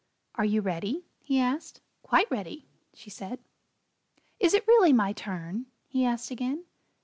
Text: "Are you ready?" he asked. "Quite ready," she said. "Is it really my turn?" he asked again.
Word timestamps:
"Are 0.33 0.45
you 0.45 0.61
ready?" 0.61 1.05
he 1.19 1.39
asked. 1.39 1.79
"Quite 2.01 2.31
ready," 2.31 2.67
she 2.91 3.11
said. 3.11 3.37
"Is 4.39 4.55
it 4.55 4.65
really 4.67 4.93
my 4.93 5.13
turn?" 5.13 5.67
he 5.85 6.03
asked 6.05 6.31
again. 6.31 6.65